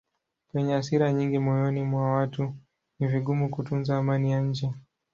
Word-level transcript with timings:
Penye 0.51 0.71
hasira 0.77 1.07
nyingi 1.17 1.37
moyoni 1.39 1.81
mwa 1.89 2.05
watu 2.15 2.43
ni 2.99 3.07
vigumu 3.11 3.45
kutunza 3.49 3.91
amani 3.97 4.31
ya 4.31 4.39
nje. 4.41 4.67